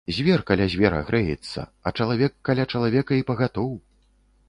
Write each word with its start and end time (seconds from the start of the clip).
Звер 0.17 0.43
каля 0.51 0.65
звера 0.75 1.01
грэецца, 1.09 1.67
а 1.89 1.95
чалавек 1.99 2.33
каля 2.51 2.69
чалавека 2.75 3.13
й 3.21 3.33
пагатоў. 3.33 3.73